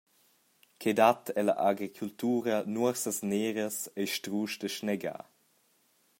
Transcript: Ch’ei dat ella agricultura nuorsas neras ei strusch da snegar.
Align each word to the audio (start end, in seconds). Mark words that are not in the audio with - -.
Ch’ei 0.79 0.95
dat 0.99 1.23
ella 1.39 1.55
agricultura 1.69 2.55
nuorsas 2.73 3.19
neras 3.31 3.77
ei 3.99 4.07
strusch 4.13 4.57
da 4.59 4.69
snegar. 4.75 5.25